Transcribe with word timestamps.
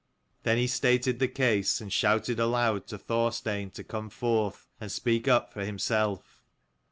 Then 0.41 0.57
he 0.57 0.65
stated 0.65 1.19
the 1.19 1.27
case, 1.27 1.79
and 1.79 1.93
shouted 1.93 2.39
aloud 2.39 2.87
to 2.87 2.97
Thorstein 2.97 3.69
to 3.73 3.83
come 3.83 4.09
forth, 4.09 4.65
and 4.79 4.91
speak 4.91 5.27
up 5.27 5.53
for 5.53 5.63
himself. 5.63 6.41